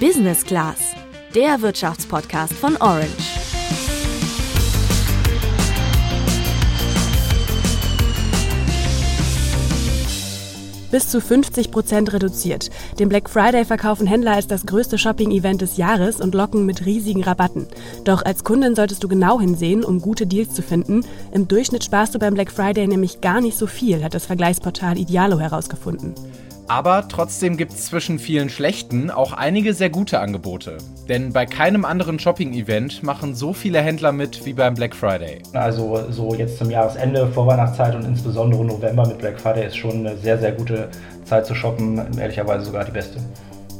Business 0.00 0.44
Class, 0.44 0.94
der 1.34 1.62
Wirtschaftspodcast 1.62 2.52
von 2.52 2.76
Orange. 2.76 3.08
bis 10.90 11.10
zu 11.10 11.20
50 11.20 11.70
Prozent 11.70 12.12
reduziert. 12.12 12.70
Den 12.98 13.10
Black 13.10 13.28
Friday 13.28 13.66
verkaufen 13.66 14.06
Händler 14.06 14.32
als 14.32 14.46
das 14.46 14.64
größte 14.64 14.96
Shopping-Event 14.96 15.60
des 15.60 15.76
Jahres 15.76 16.20
und 16.20 16.34
locken 16.34 16.64
mit 16.64 16.86
riesigen 16.86 17.22
Rabatten. 17.22 17.66
Doch 18.04 18.24
als 18.24 18.44
Kundin 18.44 18.74
solltest 18.74 19.04
du 19.04 19.08
genau 19.08 19.38
hinsehen, 19.38 19.84
um 19.84 20.00
gute 20.00 20.26
Deals 20.26 20.54
zu 20.54 20.62
finden. 20.62 21.04
Im 21.32 21.48
Durchschnitt 21.48 21.84
sparst 21.84 22.14
du 22.14 22.18
beim 22.18 22.32
Black 22.32 22.50
Friday 22.50 22.86
nämlich 22.86 23.20
gar 23.20 23.42
nicht 23.42 23.58
so 23.58 23.66
viel, 23.66 24.02
hat 24.02 24.14
das 24.14 24.24
Vergleichsportal 24.24 24.96
Idealo 24.96 25.38
herausgefunden. 25.38 26.14
Aber 26.68 27.06
trotzdem 27.08 27.56
gibt 27.56 27.72
es 27.72 27.86
zwischen 27.86 28.18
vielen 28.18 28.50
schlechten 28.50 29.10
auch 29.10 29.32
einige 29.32 29.72
sehr 29.72 29.88
gute 29.88 30.18
Angebote. 30.18 30.78
Denn 31.08 31.32
bei 31.32 31.46
keinem 31.46 31.84
anderen 31.84 32.18
Shopping-Event 32.18 33.04
machen 33.04 33.34
so 33.34 33.52
viele 33.52 33.80
Händler 33.80 34.10
mit 34.10 34.44
wie 34.44 34.52
beim 34.52 34.74
Black 34.74 34.94
Friday. 34.94 35.42
Also 35.52 36.10
so 36.10 36.34
jetzt 36.34 36.58
zum 36.58 36.70
Jahresende, 36.70 37.28
Vorweihnachtszeit 37.28 37.94
und 37.94 38.04
insbesondere 38.04 38.64
November 38.64 39.06
mit 39.06 39.18
Black 39.18 39.40
Friday 39.40 39.66
ist 39.66 39.76
schon 39.76 40.06
eine 40.06 40.16
sehr, 40.16 40.38
sehr 40.38 40.52
gute 40.52 40.88
Zeit 41.24 41.46
zu 41.46 41.54
shoppen, 41.54 42.00
ehrlicherweise 42.18 42.64
sogar 42.64 42.84
die 42.84 42.92
beste. 42.92 43.20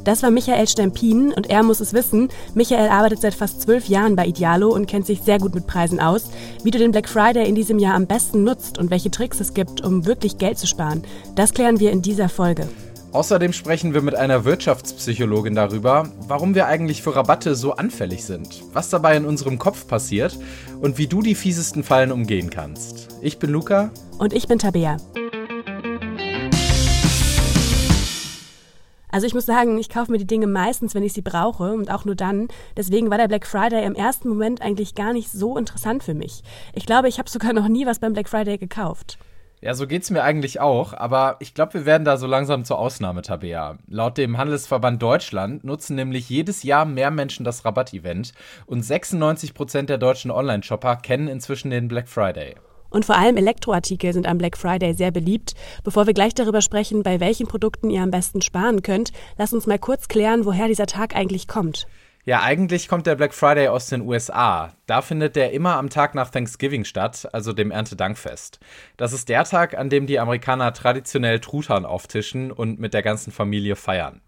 Das 0.07 0.23
war 0.23 0.31
Michael 0.31 0.69
Stempin 0.69 1.33
und 1.33 1.49
er 1.49 1.63
muss 1.63 1.81
es 1.81 1.91
wissen. 1.91 2.29
Michael 2.55 2.87
arbeitet 2.87 3.19
seit 3.19 3.33
fast 3.33 3.59
zwölf 3.59 3.87
Jahren 3.87 4.15
bei 4.15 4.25
Idealo 4.25 4.69
und 4.69 4.85
kennt 4.85 5.05
sich 5.05 5.21
sehr 5.21 5.37
gut 5.37 5.53
mit 5.53 5.67
Preisen 5.67 5.99
aus. 5.99 6.29
Wie 6.63 6.71
du 6.71 6.77
den 6.77 6.91
Black 6.93 7.09
Friday 7.09 7.45
in 7.45 7.55
diesem 7.55 7.77
Jahr 7.77 7.93
am 7.93 8.07
besten 8.07 8.45
nutzt 8.45 8.77
und 8.77 8.89
welche 8.89 9.11
Tricks 9.11 9.41
es 9.41 9.53
gibt, 9.53 9.83
um 9.83 10.05
wirklich 10.05 10.37
Geld 10.37 10.57
zu 10.57 10.65
sparen, 10.65 11.03
das 11.35 11.53
klären 11.53 11.81
wir 11.81 11.91
in 11.91 12.01
dieser 12.01 12.29
Folge. 12.29 12.69
Außerdem 13.11 13.51
sprechen 13.51 13.93
wir 13.93 14.01
mit 14.01 14.15
einer 14.15 14.45
Wirtschaftspsychologin 14.45 15.55
darüber, 15.55 16.09
warum 16.19 16.55
wir 16.55 16.67
eigentlich 16.67 17.01
für 17.01 17.13
Rabatte 17.13 17.53
so 17.55 17.73
anfällig 17.73 18.23
sind, 18.23 18.63
was 18.71 18.89
dabei 18.89 19.17
in 19.17 19.25
unserem 19.25 19.59
Kopf 19.59 19.87
passiert 19.87 20.39
und 20.79 20.97
wie 20.97 21.07
du 21.07 21.21
die 21.21 21.35
fiesesten 21.35 21.83
Fallen 21.83 22.13
umgehen 22.13 22.49
kannst. 22.49 23.09
Ich 23.21 23.39
bin 23.39 23.49
Luca. 23.49 23.91
Und 24.19 24.31
ich 24.31 24.47
bin 24.47 24.57
Tabea. 24.57 24.95
Also 29.17 29.25
ich 29.25 29.33
muss 29.33 29.47
sagen, 29.47 29.79
ich 29.79 29.89
kaufe 29.89 30.11
mir 30.11 30.19
die 30.19 30.27
Dinge 30.27 30.45
meistens, 30.45 30.93
wenn 30.93 31.01
ich 31.01 31.13
sie 31.13 31.23
brauche 31.23 31.73
und 31.73 31.89
auch 31.89 32.05
nur 32.05 32.13
dann. 32.13 32.49
Deswegen 32.77 33.09
war 33.09 33.17
der 33.17 33.27
Black 33.27 33.47
Friday 33.47 33.83
im 33.83 33.95
ersten 33.95 34.29
Moment 34.29 34.61
eigentlich 34.61 34.93
gar 34.93 35.11
nicht 35.11 35.31
so 35.31 35.57
interessant 35.57 36.03
für 36.03 36.13
mich. 36.13 36.43
Ich 36.75 36.85
glaube, 36.85 37.07
ich 37.07 37.17
habe 37.17 37.27
sogar 37.27 37.51
noch 37.51 37.67
nie 37.67 37.87
was 37.87 37.97
beim 37.97 38.13
Black 38.13 38.29
Friday 38.29 38.59
gekauft. 38.59 39.17
Ja, 39.59 39.73
so 39.73 39.87
geht's 39.87 40.11
mir 40.11 40.21
eigentlich 40.21 40.59
auch, 40.59 40.93
aber 40.93 41.37
ich 41.39 41.55
glaube, 41.55 41.73
wir 41.73 41.85
werden 41.87 42.05
da 42.05 42.17
so 42.17 42.27
langsam 42.27 42.63
zur 42.63 42.77
Ausnahme, 42.77 43.23
Tabea. 43.23 43.79
Laut 43.87 44.19
dem 44.19 44.37
Handelsverband 44.37 45.01
Deutschland 45.01 45.63
nutzen 45.63 45.95
nämlich 45.95 46.29
jedes 46.29 46.61
Jahr 46.61 46.85
mehr 46.85 47.09
Menschen 47.09 47.43
das 47.43 47.65
Rabattevent 47.65 48.33
und 48.67 48.83
96 48.83 49.55
Prozent 49.55 49.89
der 49.89 49.97
deutschen 49.97 50.29
Online-Shopper 50.29 50.97
kennen 50.97 51.27
inzwischen 51.27 51.71
den 51.71 51.87
Black 51.87 52.07
Friday. 52.07 52.53
Und 52.89 53.05
vor 53.05 53.17
allem 53.17 53.37
Elektroartikel 53.37 54.13
sind 54.13 54.27
am 54.27 54.37
Black 54.37 54.57
Friday 54.57 54.93
sehr 54.93 55.11
beliebt. 55.11 55.53
Bevor 55.83 56.07
wir 56.07 56.13
gleich 56.13 56.33
darüber 56.33 56.61
sprechen, 56.61 57.03
bei 57.03 57.19
welchen 57.19 57.47
Produkten 57.47 57.89
ihr 57.89 58.01
am 58.01 58.11
besten 58.11 58.41
sparen 58.41 58.81
könnt, 58.81 59.11
lasst 59.37 59.53
uns 59.53 59.67
mal 59.67 59.79
kurz 59.79 60.07
klären, 60.07 60.45
woher 60.45 60.67
dieser 60.67 60.87
Tag 60.87 61.15
eigentlich 61.15 61.47
kommt. 61.47 61.87
Ja, 62.27 62.41
eigentlich 62.41 62.89
kommt 62.89 63.07
der 63.07 63.15
Black 63.15 63.33
Friday 63.33 63.69
aus 63.69 63.87
den 63.87 64.01
USA. 64.01 64.73
Da 64.85 65.01
findet 65.01 65.37
der 65.37 65.53
immer 65.53 65.77
am 65.77 65.89
Tag 65.89 66.13
nach 66.13 66.29
Thanksgiving 66.29 66.83
statt, 66.83 67.25
also 67.31 67.53
dem 67.53 67.71
Erntedankfest. 67.71 68.59
Das 68.97 69.13
ist 69.13 69.29
der 69.29 69.45
Tag, 69.45 69.77
an 69.77 69.89
dem 69.89 70.07
die 70.07 70.19
Amerikaner 70.19 70.73
traditionell 70.73 71.39
Truthahn 71.39 71.85
auftischen 71.85 72.51
und 72.51 72.79
mit 72.79 72.93
der 72.93 73.01
ganzen 73.01 73.31
Familie 73.31 73.77
feiern. 73.77 74.19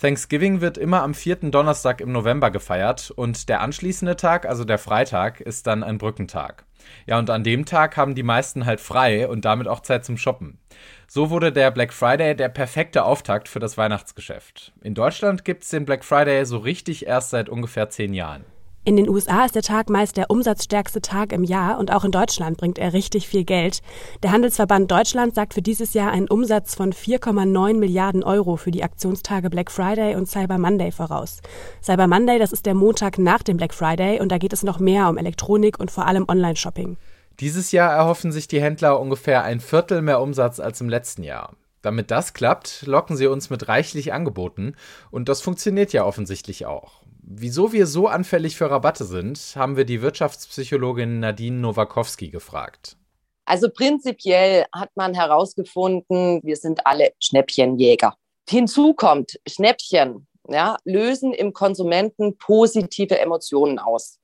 Thanksgiving 0.00 0.60
wird 0.60 0.78
immer 0.78 1.02
am 1.02 1.12
vierten 1.12 1.50
Donnerstag 1.50 2.00
im 2.00 2.12
November 2.12 2.52
gefeiert 2.52 3.10
und 3.10 3.48
der 3.48 3.62
anschließende 3.62 4.14
Tag, 4.14 4.46
also 4.46 4.64
der 4.64 4.78
Freitag, 4.78 5.40
ist 5.40 5.66
dann 5.66 5.82
ein 5.82 5.98
Brückentag. 5.98 6.66
Ja, 7.06 7.18
und 7.18 7.30
an 7.30 7.44
dem 7.44 7.64
Tag 7.64 7.96
haben 7.96 8.14
die 8.14 8.22
meisten 8.22 8.66
halt 8.66 8.80
frei 8.80 9.28
und 9.28 9.44
damit 9.44 9.68
auch 9.68 9.80
Zeit 9.80 10.04
zum 10.04 10.16
Shoppen. 10.16 10.58
So 11.06 11.30
wurde 11.30 11.52
der 11.52 11.70
Black 11.70 11.92
Friday 11.92 12.36
der 12.36 12.48
perfekte 12.48 13.04
Auftakt 13.04 13.48
für 13.48 13.58
das 13.58 13.76
Weihnachtsgeschäft. 13.76 14.72
In 14.82 14.94
Deutschland 14.94 15.44
gibt 15.44 15.64
es 15.64 15.70
den 15.70 15.84
Black 15.84 16.04
Friday 16.04 16.44
so 16.44 16.58
richtig 16.58 17.06
erst 17.06 17.30
seit 17.30 17.48
ungefähr 17.48 17.90
zehn 17.90 18.14
Jahren. 18.14 18.44
In 18.82 18.96
den 18.96 19.10
USA 19.10 19.44
ist 19.44 19.54
der 19.54 19.62
Tag 19.62 19.90
meist 19.90 20.16
der 20.16 20.30
umsatzstärkste 20.30 21.02
Tag 21.02 21.32
im 21.32 21.44
Jahr 21.44 21.78
und 21.78 21.92
auch 21.92 22.02
in 22.02 22.12
Deutschland 22.12 22.56
bringt 22.56 22.78
er 22.78 22.94
richtig 22.94 23.28
viel 23.28 23.44
Geld. 23.44 23.82
Der 24.22 24.32
Handelsverband 24.32 24.90
Deutschland 24.90 25.34
sagt 25.34 25.52
für 25.52 25.60
dieses 25.60 25.92
Jahr 25.92 26.10
einen 26.10 26.28
Umsatz 26.28 26.76
von 26.76 26.94
4,9 26.94 27.74
Milliarden 27.74 28.22
Euro 28.22 28.56
für 28.56 28.70
die 28.70 28.82
Aktionstage 28.82 29.50
Black 29.50 29.70
Friday 29.70 30.14
und 30.14 30.30
Cyber 30.30 30.56
Monday 30.56 30.92
voraus. 30.92 31.42
Cyber 31.82 32.06
Monday, 32.06 32.38
das 32.38 32.52
ist 32.52 32.64
der 32.64 32.72
Montag 32.72 33.18
nach 33.18 33.42
dem 33.42 33.58
Black 33.58 33.74
Friday 33.74 34.18
und 34.18 34.32
da 34.32 34.38
geht 34.38 34.54
es 34.54 34.62
noch 34.62 34.78
mehr 34.78 35.10
um 35.10 35.18
Elektronik 35.18 35.78
und 35.78 35.90
vor 35.90 36.06
allem 36.06 36.24
Online-Shopping. 36.26 36.96
Dieses 37.38 37.72
Jahr 37.72 37.92
erhoffen 37.92 38.32
sich 38.32 38.48
die 38.48 38.62
Händler 38.62 38.98
ungefähr 38.98 39.44
ein 39.44 39.60
Viertel 39.60 40.00
mehr 40.00 40.22
Umsatz 40.22 40.58
als 40.58 40.80
im 40.80 40.88
letzten 40.88 41.22
Jahr. 41.22 41.54
Damit 41.82 42.10
das 42.10 42.32
klappt, 42.32 42.86
locken 42.86 43.18
sie 43.18 43.26
uns 43.26 43.50
mit 43.50 43.68
reichlich 43.68 44.14
Angeboten 44.14 44.74
und 45.10 45.28
das 45.28 45.42
funktioniert 45.42 45.92
ja 45.92 46.06
offensichtlich 46.06 46.64
auch. 46.64 46.99
Wieso 47.32 47.72
wir 47.72 47.86
so 47.86 48.08
anfällig 48.08 48.56
für 48.56 48.68
Rabatte 48.68 49.04
sind, 49.04 49.38
haben 49.54 49.76
wir 49.76 49.84
die 49.84 50.02
Wirtschaftspsychologin 50.02 51.20
Nadine 51.20 51.58
Nowakowski 51.58 52.28
gefragt. 52.28 52.96
Also 53.44 53.70
prinzipiell 53.70 54.66
hat 54.74 54.90
man 54.96 55.14
herausgefunden, 55.14 56.40
wir 56.42 56.56
sind 56.56 56.84
alle 56.88 57.12
Schnäppchenjäger. 57.20 58.16
Hinzu 58.48 58.94
kommt, 58.94 59.38
Schnäppchen 59.46 60.26
ja, 60.48 60.76
lösen 60.82 61.32
im 61.32 61.52
Konsumenten 61.52 62.36
positive 62.36 63.16
Emotionen 63.20 63.78
aus. 63.78 64.18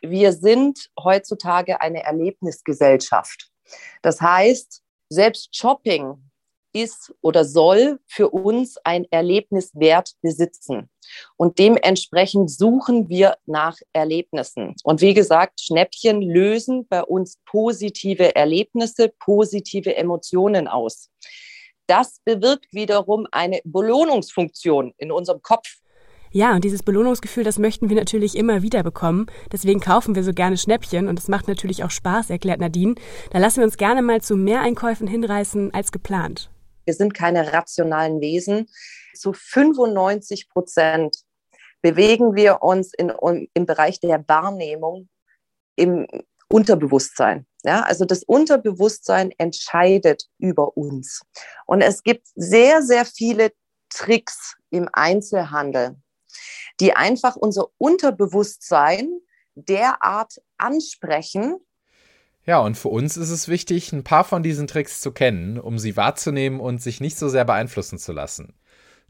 Wir 0.00 0.32
sind 0.32 0.88
heutzutage 1.02 1.80
eine 1.80 2.04
Erlebnisgesellschaft. 2.04 3.50
Das 4.02 4.20
heißt, 4.20 4.84
selbst 5.08 5.56
Shopping 5.56 6.30
ist 6.76 7.14
oder 7.22 7.44
soll 7.44 7.98
für 8.06 8.28
uns 8.30 8.76
ein 8.84 9.06
Erlebniswert 9.10 10.12
besitzen. 10.22 10.90
Und 11.36 11.58
dementsprechend 11.58 12.50
suchen 12.50 13.08
wir 13.08 13.36
nach 13.46 13.76
Erlebnissen. 13.92 14.74
Und 14.84 15.00
wie 15.00 15.14
gesagt, 15.14 15.60
Schnäppchen 15.60 16.20
lösen 16.20 16.86
bei 16.88 17.02
uns 17.02 17.38
positive 17.46 18.34
Erlebnisse, 18.34 19.12
positive 19.18 19.96
Emotionen 19.96 20.68
aus. 20.68 21.10
Das 21.86 22.20
bewirkt 22.24 22.66
wiederum 22.72 23.26
eine 23.30 23.60
Belohnungsfunktion 23.64 24.92
in 24.98 25.12
unserem 25.12 25.40
Kopf. 25.42 25.78
Ja, 26.32 26.54
und 26.54 26.64
dieses 26.64 26.82
Belohnungsgefühl, 26.82 27.44
das 27.44 27.58
möchten 27.58 27.88
wir 27.88 27.96
natürlich 27.96 28.36
immer 28.36 28.62
wieder 28.62 28.82
bekommen. 28.82 29.26
Deswegen 29.52 29.80
kaufen 29.80 30.14
wir 30.14 30.22
so 30.22 30.34
gerne 30.34 30.58
Schnäppchen 30.58 31.08
und 31.08 31.18
es 31.18 31.28
macht 31.28 31.48
natürlich 31.48 31.84
auch 31.84 31.90
Spaß, 31.90 32.30
erklärt 32.30 32.60
Nadine. 32.60 32.96
Da 33.30 33.38
lassen 33.38 33.58
wir 33.58 33.64
uns 33.64 33.76
gerne 33.76 34.02
mal 34.02 34.20
zu 34.20 34.36
mehr 34.36 34.60
Einkäufen 34.60 35.06
hinreißen 35.06 35.72
als 35.72 35.92
geplant. 35.92 36.50
Wir 36.86 36.94
sind 36.94 37.12
keine 37.12 37.52
rationalen 37.52 38.20
Wesen. 38.20 38.68
Zu 39.14 39.32
95 39.32 40.48
Prozent 40.48 41.18
bewegen 41.82 42.34
wir 42.34 42.62
uns 42.62 42.92
in, 42.94 43.12
im 43.52 43.66
Bereich 43.66 44.00
der 44.00 44.24
Wahrnehmung 44.26 45.08
im 45.74 46.06
Unterbewusstsein. 46.48 47.46
Ja, 47.64 47.82
also 47.82 48.04
das 48.04 48.22
Unterbewusstsein 48.22 49.32
entscheidet 49.38 50.24
über 50.38 50.76
uns. 50.76 51.22
Und 51.66 51.82
es 51.82 52.02
gibt 52.02 52.28
sehr, 52.36 52.82
sehr 52.82 53.04
viele 53.04 53.52
Tricks 53.90 54.56
im 54.70 54.88
Einzelhandel, 54.92 55.96
die 56.80 56.92
einfach 56.94 57.34
unser 57.34 57.66
Unterbewusstsein 57.78 59.20
derart 59.54 60.40
ansprechen, 60.58 61.56
ja, 62.46 62.60
und 62.60 62.76
für 62.76 62.88
uns 62.88 63.16
ist 63.16 63.30
es 63.30 63.48
wichtig, 63.48 63.92
ein 63.92 64.04
paar 64.04 64.24
von 64.24 64.42
diesen 64.42 64.66
Tricks 64.66 65.00
zu 65.00 65.10
kennen, 65.10 65.58
um 65.58 65.78
sie 65.78 65.96
wahrzunehmen 65.96 66.60
und 66.60 66.80
sich 66.80 67.00
nicht 67.00 67.18
so 67.18 67.28
sehr 67.28 67.44
beeinflussen 67.44 67.98
zu 67.98 68.12
lassen. 68.12 68.54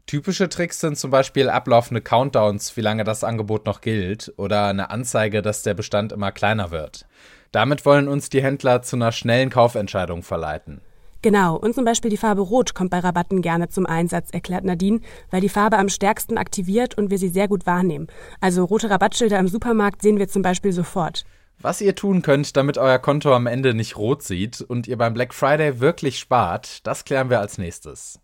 Typische 0.07 0.49
Tricks 0.49 0.79
sind 0.79 0.97
zum 0.97 1.11
Beispiel 1.11 1.49
ablaufende 1.49 2.01
Countdowns, 2.01 2.77
wie 2.77 2.81
lange 2.81 3.03
das 3.03 3.23
Angebot 3.23 3.65
noch 3.65 3.81
gilt, 3.81 4.33
oder 4.37 4.67
eine 4.67 4.89
Anzeige, 4.89 5.41
dass 5.41 5.63
der 5.63 5.73
Bestand 5.73 6.13
immer 6.13 6.31
kleiner 6.31 6.71
wird. 6.71 7.05
Damit 7.51 7.85
wollen 7.85 8.07
uns 8.07 8.29
die 8.29 8.41
Händler 8.41 8.81
zu 8.81 8.95
einer 8.95 9.11
schnellen 9.11 9.49
Kaufentscheidung 9.49 10.23
verleiten. 10.23 10.81
Genau, 11.21 11.57
und 11.57 11.75
zum 11.75 11.83
Beispiel 11.83 12.09
die 12.09 12.17
Farbe 12.17 12.41
Rot 12.41 12.73
kommt 12.73 12.91
bei 12.91 12.99
Rabatten 12.99 13.41
gerne 13.41 13.69
zum 13.69 13.85
Einsatz, 13.85 14.29
erklärt 14.31 14.63
Nadine, 14.63 15.01
weil 15.29 15.41
die 15.41 15.49
Farbe 15.49 15.77
am 15.77 15.89
stärksten 15.89 16.37
aktiviert 16.37 16.97
und 16.97 17.09
wir 17.09 17.17
sie 17.17 17.29
sehr 17.29 17.47
gut 17.47 17.65
wahrnehmen. 17.65 18.07
Also 18.39 18.63
rote 18.63 18.89
Rabattschilder 18.89 19.37
im 19.39 19.47
Supermarkt 19.47 20.01
sehen 20.01 20.19
wir 20.19 20.27
zum 20.27 20.41
Beispiel 20.41 20.71
sofort. 20.71 21.25
Was 21.59 21.81
ihr 21.81 21.95
tun 21.95 22.21
könnt, 22.21 22.55
damit 22.55 22.77
euer 22.77 22.99
Konto 22.99 23.33
am 23.33 23.47
Ende 23.47 23.73
nicht 23.73 23.97
rot 23.97 24.21
sieht 24.21 24.61
und 24.61 24.87
ihr 24.87 24.97
beim 24.97 25.15
Black 25.15 25.33
Friday 25.33 25.79
wirklich 25.79 26.19
spart, 26.19 26.85
das 26.85 27.03
klären 27.03 27.31
wir 27.31 27.39
als 27.39 27.57
nächstes. 27.57 28.19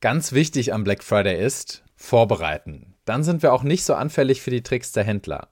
Ganz 0.00 0.32
wichtig 0.32 0.72
am 0.72 0.82
Black 0.82 1.04
Friday 1.04 1.44
ist 1.44 1.84
vorbereiten. 1.94 2.94
Dann 3.04 3.22
sind 3.22 3.42
wir 3.42 3.52
auch 3.52 3.64
nicht 3.64 3.84
so 3.84 3.94
anfällig 3.94 4.40
für 4.40 4.50
die 4.50 4.62
Tricks 4.62 4.92
der 4.92 5.04
Händler. 5.04 5.48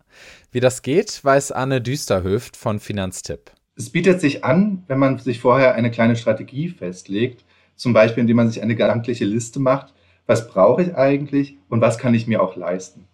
Wie 0.53 0.61
das 0.61 0.81
geht, 0.81 1.23
weiß 1.23 1.53
Anne 1.53 1.83
Düsterhöft 1.83 2.57
von 2.57 2.81
Finanztipp. 2.81 3.51
Es 3.77 3.91
bietet 3.91 4.21
sich 4.23 4.43
an, 4.43 4.85
wenn 4.89 4.99
man 4.99 5.19
sich 5.19 5.41
vorher 5.41 5.75
eine 5.75 5.91
kleine 5.91 6.17
Strategie 6.17 6.71
festlegt, 6.71 7.45
zum 7.77 7.93
Beispiel 7.93 8.23
indem 8.23 8.37
man 8.37 8.49
sich 8.49 8.63
eine 8.63 8.75
gedankliche 8.75 9.27
Liste 9.27 9.61
macht, 9.61 9.93
was 10.27 10.49
brauche 10.49 10.83
ich 10.83 10.97
eigentlich 10.97 11.59
und 11.69 11.83
was 11.83 11.99
kann 11.99 12.15
ich 12.15 12.27
mir 12.27 12.43
auch 12.43 12.57
leisten. 12.57 13.07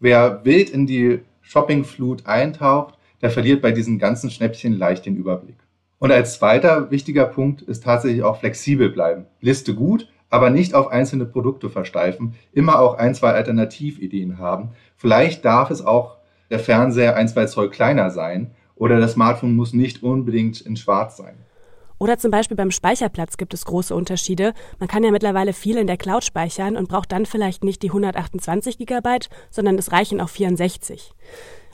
Wer 0.00 0.44
wild 0.44 0.70
in 0.70 0.86
die 0.86 1.20
Shoppingflut 1.42 2.26
eintaucht, 2.26 2.94
der 3.22 3.30
verliert 3.30 3.62
bei 3.62 3.72
diesen 3.72 3.98
ganzen 3.98 4.30
Schnäppchen 4.30 4.76
leicht 4.76 5.06
den 5.06 5.16
Überblick. 5.16 5.56
Und 5.98 6.10
als 6.10 6.34
zweiter 6.34 6.90
wichtiger 6.90 7.26
Punkt 7.26 7.62
ist 7.62 7.84
tatsächlich 7.84 8.24
auch 8.24 8.40
flexibel 8.40 8.90
bleiben. 8.90 9.26
Liste 9.40 9.74
gut, 9.74 10.08
aber 10.30 10.50
nicht 10.50 10.74
auf 10.74 10.88
einzelne 10.88 11.26
Produkte 11.26 11.70
versteifen. 11.70 12.34
Immer 12.52 12.80
auch 12.80 12.94
ein, 12.94 13.14
zwei 13.14 13.32
Alternativideen 13.32 14.38
haben. 14.38 14.70
Vielleicht 14.96 15.44
darf 15.44 15.70
es 15.70 15.84
auch 15.84 16.16
der 16.50 16.58
Fernseher 16.58 17.16
ein, 17.16 17.28
zwei 17.28 17.46
Zoll 17.46 17.70
kleiner 17.70 18.10
sein 18.10 18.50
oder 18.74 18.98
das 18.98 19.12
Smartphone 19.12 19.54
muss 19.54 19.72
nicht 19.72 20.02
unbedingt 20.02 20.60
in 20.60 20.76
schwarz 20.76 21.16
sein. 21.16 21.36
Oder 21.98 22.18
zum 22.18 22.32
Beispiel 22.32 22.56
beim 22.56 22.72
Speicherplatz 22.72 23.36
gibt 23.36 23.54
es 23.54 23.64
große 23.64 23.94
Unterschiede. 23.94 24.54
Man 24.80 24.88
kann 24.88 25.04
ja 25.04 25.12
mittlerweile 25.12 25.52
viel 25.52 25.76
in 25.76 25.86
der 25.86 25.96
Cloud 25.96 26.24
speichern 26.24 26.76
und 26.76 26.88
braucht 26.88 27.12
dann 27.12 27.26
vielleicht 27.26 27.62
nicht 27.62 27.80
die 27.82 27.90
128 27.90 28.76
Gigabyte, 28.76 29.30
sondern 29.50 29.78
es 29.78 29.92
reichen 29.92 30.20
auch 30.20 30.28
64. 30.28 31.12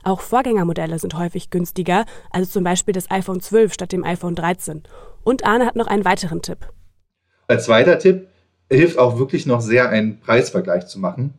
Auch 0.09 0.23
Vorgängermodelle 0.23 0.99
sind 0.99 1.19
häufig 1.19 1.51
günstiger, 1.51 2.07
also 2.31 2.51
zum 2.51 2.65
Beispiel 2.65 2.95
das 2.95 3.11
iPhone 3.11 3.41
12 3.41 3.75
statt 3.75 3.93
dem 3.93 4.05
iPhone 4.05 4.35
13. 4.35 4.85
Und 5.23 5.45
Arne 5.45 5.67
hat 5.67 5.77
noch 5.77 5.87
einen 5.87 6.07
weiteren 6.07 6.41
Tipp. 6.41 6.61
Als 7.47 7.67
zweiter 7.67 7.99
Tipp 7.99 8.27
hilft 8.71 8.97
auch 8.97 9.19
wirklich 9.19 9.45
noch 9.45 9.61
sehr, 9.61 9.91
einen 9.91 10.19
Preisvergleich 10.19 10.87
zu 10.87 10.99
machen. 10.99 11.35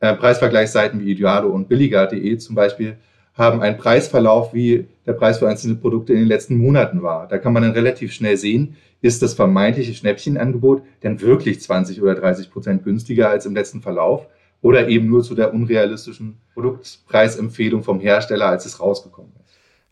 Äh, 0.00 0.16
Preisvergleichsseiten 0.16 0.98
wie 0.98 1.12
Idealo 1.12 1.50
und 1.50 1.68
billiger.de 1.68 2.36
zum 2.38 2.56
Beispiel 2.56 2.96
haben 3.34 3.62
einen 3.62 3.78
Preisverlauf, 3.78 4.52
wie 4.52 4.88
der 5.06 5.12
Preis 5.12 5.38
für 5.38 5.48
einzelne 5.48 5.76
Produkte 5.76 6.12
in 6.12 6.18
den 6.18 6.28
letzten 6.28 6.56
Monaten 6.56 7.04
war. 7.04 7.28
Da 7.28 7.38
kann 7.38 7.52
man 7.52 7.62
dann 7.62 7.72
relativ 7.72 8.12
schnell 8.12 8.36
sehen, 8.36 8.74
ist 9.02 9.22
das 9.22 9.34
vermeintliche 9.34 9.94
Schnäppchenangebot 9.94 10.82
denn 11.04 11.20
wirklich 11.20 11.60
20 11.60 12.02
oder 12.02 12.16
30 12.16 12.50
Prozent 12.50 12.82
günstiger 12.82 13.30
als 13.30 13.46
im 13.46 13.54
letzten 13.54 13.82
Verlauf 13.82 14.26
oder 14.62 14.88
eben 14.88 15.08
nur 15.08 15.22
zu 15.22 15.34
der 15.34 15.54
unrealistischen 15.54 16.40
Produktpreisempfehlung 16.54 17.82
vom 17.82 18.00
Hersteller, 18.00 18.46
als 18.46 18.66
es 18.66 18.80
rausgekommen 18.80 19.32
ist. 19.32 19.40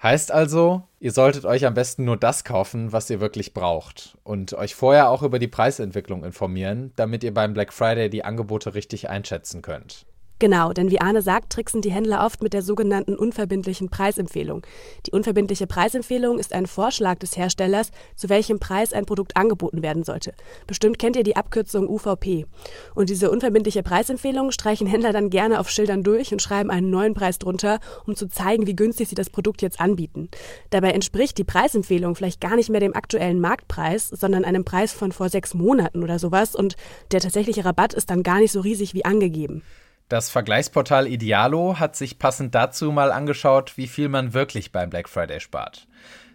Heißt 0.03 0.31
also, 0.31 0.82
ihr 1.00 1.11
solltet 1.11 1.44
euch 1.44 1.67
am 1.67 1.75
besten 1.75 2.05
nur 2.05 2.17
das 2.17 2.44
kaufen, 2.44 2.93
was 2.93 3.11
ihr 3.11 3.20
wirklich 3.20 3.53
braucht 3.53 4.17
und 4.23 4.55
euch 4.55 4.76
vorher 4.76 5.09
auch 5.09 5.23
über 5.23 5.41
die 5.41 5.49
Preisentwicklung 5.49 6.25
informieren, 6.25 6.93
damit 6.94 7.25
ihr 7.25 7.35
beim 7.35 7.53
Black 7.53 7.73
Friday 7.73 8.09
die 8.09 8.25
Angebote 8.25 8.75
richtig 8.75 9.09
einschätzen 9.09 9.61
könnt. 9.61 10.06
Genau, 10.40 10.73
denn 10.73 10.90
wie 10.90 11.00
Arne 11.00 11.20
sagt, 11.20 11.50
tricksen 11.52 11.82
die 11.82 11.90
Händler 11.90 12.25
oft 12.25 12.43
mit 12.44 12.52
der 12.52 12.62
sogenannten 12.62 13.17
unverbindlichen 13.17 13.88
Preisempfehlung. 13.88 14.64
Die 15.06 15.11
unverbindliche 15.11 15.67
Preisempfehlung 15.67 16.38
ist 16.38 16.52
ein 16.52 16.67
Vorschlag 16.67 17.19
des 17.19 17.37
Herstellers, 17.37 17.90
zu 18.14 18.29
welchem 18.29 18.61
Preis 18.61 18.93
ein 18.93 19.05
Produkt 19.05 19.37
angeboten 19.37 19.82
werden 19.82 20.05
sollte. 20.05 20.35
Bestimmt 20.69 21.00
kennt 21.00 21.17
ihr 21.17 21.25
die 21.25 21.35
Abkürzung 21.35 21.88
UVP. 21.88 22.46
Und 22.94 23.11
diese 23.11 23.32
unverbindliche 23.32 23.82
Preisempfehlung 23.82 24.52
streichen 24.52 24.87
Händler 24.87 25.12
dann 25.12 25.31
gerne 25.31 25.58
auf 25.58 25.70
Schildern 25.70 26.05
durch 26.05 26.31
und 26.31 26.40
schreiben 26.40 26.70
einen 26.70 26.90
neuen 26.90 27.14
Preis 27.14 27.40
drunter, 27.40 27.81
um 28.06 28.14
zu 28.14 28.29
zeigen, 28.29 28.69
wie 28.69 28.76
günstig 28.76 29.08
sie 29.08 29.17
das 29.17 29.31
Produkt 29.31 29.61
jetzt 29.61 29.81
anbieten. 29.81 30.29
Dabei 30.70 30.93
entspricht 30.93 31.37
die 31.38 31.44
Preisempfehlung 31.44 32.14
vielleicht 32.14 32.40
gar 32.40 32.55
nicht 32.55 32.70
mehr 32.70 32.81
dem 32.81 32.94
aktuellen 32.94 33.40
Marktpreis, 33.40 34.08
sondern 34.08 34.44
einem 34.44 34.64
Preis 34.64 34.93
von 34.93 35.11
vor 35.11 35.31
sechs 35.31 35.55
Monaten 35.55 36.05
oder 36.05 36.20
sowas 36.20 36.55
und 36.55 36.76
der 37.11 37.20
tatsächliche 37.20 37.64
Rabatt 37.64 37.93
ist 37.93 38.11
dann 38.11 38.23
gar 38.23 38.38
nicht 38.38 38.52
so 38.52 38.61
riesig 38.61 38.94
wie 38.94 39.05
angegeben. 39.05 39.62
Das 40.09 40.31
Vergleichsportal 40.31 41.07
Idealo 41.07 41.79
hat 41.79 41.95
sich 41.95 42.19
passend 42.19 42.55
dazu 42.55 42.91
mal 42.91 43.13
angeschaut, 43.13 43.77
wie 43.77 43.87
viel 43.87 44.09
man 44.09 44.33
wirklich 44.33 44.73
beim 44.73 44.89
Black 44.89 45.07
Friday 45.07 45.39
spart. 45.39 45.87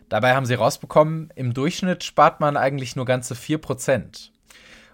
Dabei 0.09 0.35
haben 0.35 0.45
sie 0.45 0.53
rausbekommen, 0.53 1.31
im 1.35 1.55
Durchschnitt 1.55 2.03
spart 2.03 2.39
man 2.39 2.55
eigentlich 2.55 2.95
nur 2.95 3.05
ganze 3.05 3.33
4%. 3.33 4.29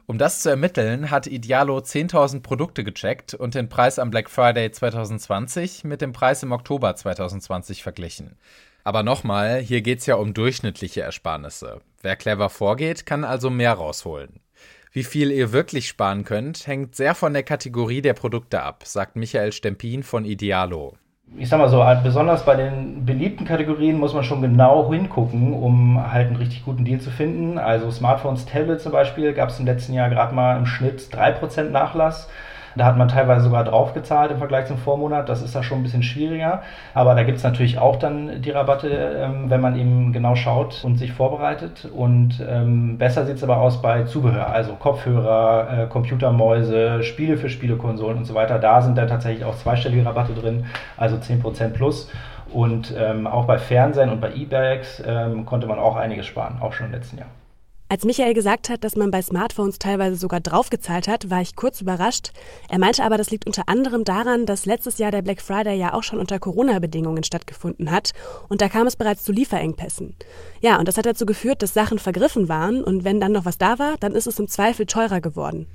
Um 0.06 0.18
das 0.18 0.42
zu 0.42 0.50
ermitteln, 0.50 1.12
hat 1.12 1.28
Idealo 1.28 1.78
10.000 1.78 2.42
Produkte 2.42 2.86
gecheckt 2.86 3.34
und 3.34 3.54
den 3.54 3.68
Preis 3.68 4.00
am 4.00 4.12
Black 4.12 4.30
Friday 4.30 4.72
2020 4.72 5.84
mit 5.84 6.00
dem 6.00 6.14
Preis 6.14 6.42
im 6.42 6.54
Oktober 6.54 6.96
2020 6.96 7.84
verglichen. 7.84 8.38
Aber 8.86 9.04
nochmal, 9.04 9.60
hier 9.60 9.82
geht 9.82 10.00
es 10.00 10.06
ja 10.06 10.16
um 10.16 10.34
durchschnittliche 10.34 11.02
Ersparnisse. 11.02 11.82
Wer 12.02 12.16
clever 12.16 12.50
vorgeht, 12.50 13.06
kann 13.06 13.26
also 13.26 13.50
mehr 13.50 13.74
rausholen. 13.74 14.40
Wie 14.92 15.04
viel 15.04 15.32
ihr 15.32 15.54
wirklich 15.54 15.88
sparen 15.88 16.24
könnt, 16.24 16.66
hängt 16.66 16.96
sehr 16.96 17.14
von 17.14 17.34
der 17.34 17.44
Kategorie 17.44 18.02
der 18.02 18.16
Produkte 18.16 18.64
ab, 18.64 18.82
sagt 18.86 19.16
Michael 19.16 19.52
Stempin 19.52 20.02
von 20.02 20.26
Idealo. 20.26 20.96
Ich 21.38 21.48
sag 21.48 21.60
mal 21.60 21.70
so, 21.70 21.84
halt 21.84 22.04
besonders 22.04 22.44
bei 22.44 22.56
den 22.56 23.06
beliebten 23.06 23.46
Kategorien 23.46 24.00
muss 24.00 24.16
man 24.16 24.24
schon 24.24 24.42
genau 24.42 24.92
hingucken, 24.92 25.54
um 25.54 26.12
halt 26.12 26.26
einen 26.26 26.38
richtig 26.38 26.66
guten 26.66 26.86
Deal 26.86 27.00
zu 27.00 27.12
finden. 27.12 27.60
Also 27.60 27.92
Smartphones, 27.92 28.48
Tablets 28.48 28.82
zum 28.82 28.92
Beispiel 28.92 29.34
gab 29.34 29.50
es 29.50 29.60
im 29.60 29.68
letzten 29.68 29.94
Jahr 29.94 30.10
gerade 30.10 30.34
mal 30.34 30.58
im 30.58 30.66
Schnitt 30.66 31.02
3% 31.12 31.70
Nachlass. 31.70 32.28
Da 32.76 32.86
hat 32.86 32.98
man 32.98 33.08
teilweise 33.08 33.44
sogar 33.46 33.64
draufgezahlt 33.64 34.32
im 34.32 34.38
Vergleich 34.38 34.68
zum 34.68 34.78
Vormonat. 34.78 35.30
Das 35.30 35.42
ist 35.42 35.56
da 35.56 35.64
schon 35.64 35.80
ein 35.80 35.84
bisschen 35.84 36.04
schwieriger. 36.04 36.62
Aber 36.94 37.16
da 37.16 37.24
gibt 37.24 37.38
es 37.38 37.44
natürlich 37.44 37.80
auch 37.80 37.98
dann 37.98 38.42
die 38.42 38.52
Rabatte, 38.52 38.90
ähm, 38.90 39.50
wenn 39.50 39.62
man 39.62 39.78
eben 39.78 40.14
genau 40.14 40.36
schaut 40.36 40.84
und 40.84 40.98
sich 40.98 41.12
vorbereitet. 41.12 41.88
Und 41.94 42.44
ähm, 42.48 42.98
besser 42.98 43.26
sieht 43.26 43.38
es 43.38 43.44
aber 43.44 43.58
aus 43.58 43.82
bei 43.82 44.04
Zubehör, 44.04 44.48
also 44.48 44.74
Kopfhörer, 44.74 45.84
äh, 45.84 45.86
Computermäuse, 45.88 47.04
Spiele 47.04 47.38
für 47.38 47.50
Spielekonsolen 47.50 48.18
und 48.18 48.26
so 48.26 48.34
weiter. 48.34 48.60
Da 48.60 48.82
sind 48.82 48.98
dann 48.98 49.08
tatsächlich 49.08 49.46
auch 49.46 49.56
zweistellige 49.56 50.06
Rabatte 50.06 50.34
drin, 50.34 50.66
also 50.98 51.16
10% 51.16 51.70
plus. 51.70 52.10
Und 52.52 52.94
ähm, 52.98 53.28
auch 53.28 53.46
bei 53.46 53.58
Fernsehen 53.58 54.10
und 54.10 54.22
bei 54.22 54.34
E-Bags 54.34 55.04
ähm, 55.06 55.46
konnte 55.46 55.68
man 55.68 55.78
auch 55.78 55.96
einiges 55.96 56.26
sparen, 56.26 56.58
auch 56.62 56.74
schon 56.74 56.88
im 56.88 56.94
letzten 56.94 57.18
Jahr. 57.20 57.28
Als 57.92 58.06
Michael 58.06 58.36
gesagt 58.36 58.70
hat, 58.70 58.84
dass 58.84 58.96
man 58.96 59.10
bei 59.10 59.24
Smartphones 59.24 59.80
teilweise 59.80 60.16
sogar 60.16 60.42
draufgezahlt 60.42 61.08
hat, 61.08 61.32
war 61.32 61.42
ich 61.42 61.56
kurz 61.56 61.82
überrascht. 61.82 62.30
Er 62.70 62.78
meinte 62.78 63.04
aber, 63.04 63.18
das 63.18 63.32
liegt 63.32 63.48
unter 63.48 63.68
anderem 63.68 64.04
daran, 64.04 64.46
dass 64.46 64.68
letztes 64.68 65.00
Jahr 65.00 65.10
der 65.10 65.24
Black 65.24 65.42
Friday 65.42 65.76
ja 65.76 65.96
auch 65.96 66.04
schon 66.04 66.20
unter 66.20 66.38
Corona-Bedingungen 66.38 67.24
stattgefunden 67.24 67.90
hat 67.90 68.12
und 68.48 68.62
da 68.62 68.70
kam 68.70 68.86
es 68.86 68.96
bereits 68.96 69.24
zu 69.24 69.32
Lieferengpässen. 69.32 70.16
Ja, 70.62 70.78
und 70.78 70.88
das 70.88 70.98
hat 70.98 71.08
dazu 71.08 71.26
geführt, 71.26 71.64
dass 71.64 71.74
Sachen 71.74 71.98
vergriffen 71.98 72.48
waren 72.48 72.84
und 72.84 73.06
wenn 73.06 73.20
dann 73.20 73.32
noch 73.32 73.46
was 73.46 73.58
da 73.58 73.80
war, 73.80 73.96
dann 74.00 74.14
ist 74.14 74.28
es 74.28 74.38
im 74.38 74.48
Zweifel 74.48 74.86
teurer 74.86 75.20
geworden. 75.20 75.66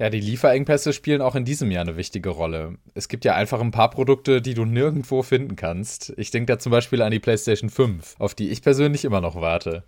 Ja, 0.00 0.10
die 0.10 0.18
Lieferengpässe 0.18 0.92
spielen 0.92 1.22
auch 1.22 1.36
in 1.36 1.44
diesem 1.44 1.70
Jahr 1.70 1.82
eine 1.82 1.96
wichtige 1.96 2.30
Rolle. 2.30 2.76
Es 2.94 3.06
gibt 3.06 3.24
ja 3.24 3.36
einfach 3.36 3.60
ein 3.60 3.70
paar 3.70 3.90
Produkte, 3.90 4.42
die 4.42 4.54
du 4.54 4.64
nirgendwo 4.64 5.22
finden 5.22 5.54
kannst. 5.54 6.12
Ich 6.16 6.32
denke 6.32 6.46
da 6.46 6.58
zum 6.58 6.72
Beispiel 6.72 7.02
an 7.02 7.12
die 7.12 7.20
PlayStation 7.20 7.70
5, 7.70 8.16
auf 8.18 8.34
die 8.34 8.50
ich 8.50 8.62
persönlich 8.62 9.04
immer 9.04 9.20
noch 9.20 9.36
warte. 9.36 9.84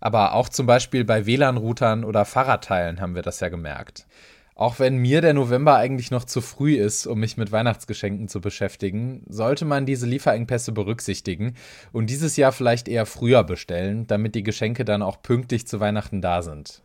Aber 0.00 0.34
auch 0.34 0.48
zum 0.48 0.66
Beispiel 0.66 1.04
bei 1.04 1.26
WLAN-Routern 1.26 2.04
oder 2.04 2.24
Fahrradteilen 2.24 3.00
haben 3.00 3.14
wir 3.14 3.22
das 3.22 3.40
ja 3.40 3.48
gemerkt. 3.48 4.06
Auch 4.60 4.78
wenn 4.78 4.98
mir 4.98 5.22
der 5.22 5.32
November 5.32 5.76
eigentlich 5.76 6.10
noch 6.10 6.24
zu 6.24 6.42
früh 6.42 6.74
ist, 6.74 7.06
um 7.06 7.20
mich 7.20 7.38
mit 7.38 7.50
Weihnachtsgeschenken 7.50 8.28
zu 8.28 8.42
beschäftigen, 8.42 9.22
sollte 9.26 9.64
man 9.64 9.86
diese 9.86 10.06
Lieferengpässe 10.06 10.72
berücksichtigen 10.72 11.54
und 11.92 12.10
dieses 12.10 12.36
Jahr 12.36 12.52
vielleicht 12.52 12.86
eher 12.86 13.06
früher 13.06 13.42
bestellen, 13.42 14.06
damit 14.06 14.34
die 14.34 14.42
Geschenke 14.42 14.84
dann 14.84 15.00
auch 15.00 15.22
pünktlich 15.22 15.66
zu 15.66 15.80
Weihnachten 15.80 16.20
da 16.20 16.42
sind. 16.42 16.82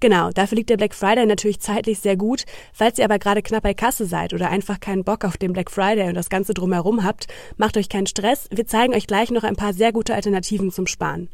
Genau, 0.00 0.30
dafür 0.30 0.56
liegt 0.56 0.70
der 0.70 0.76
Black 0.76 0.94
Friday 0.94 1.26
natürlich 1.26 1.60
zeitlich 1.60 1.98
sehr 1.98 2.16
gut. 2.16 2.44
Falls 2.72 2.98
ihr 2.98 3.04
aber 3.04 3.18
gerade 3.18 3.42
knapp 3.42 3.64
bei 3.64 3.74
Kasse 3.74 4.04
seid 4.06 4.32
oder 4.32 4.48
einfach 4.50 4.78
keinen 4.78 5.02
Bock 5.02 5.24
auf 5.24 5.36
den 5.36 5.52
Black 5.52 5.70
Friday 5.70 6.08
und 6.08 6.14
das 6.14 6.28
Ganze 6.28 6.54
drumherum 6.54 7.04
habt, 7.04 7.26
macht 7.56 7.76
euch 7.76 7.88
keinen 7.88 8.06
Stress. 8.06 8.48
Wir 8.52 8.66
zeigen 8.66 8.94
euch 8.94 9.06
gleich 9.06 9.30
noch 9.30 9.42
ein 9.42 9.56
paar 9.56 9.72
sehr 9.72 9.92
gute 9.92 10.14
Alternativen 10.14 10.70
zum 10.70 10.86
Sparen. 10.86 11.28